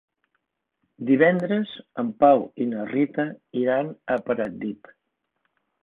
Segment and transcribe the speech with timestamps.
[1.09, 3.29] Divendres en Pau i na Rita
[3.65, 4.95] iran a Pratdip.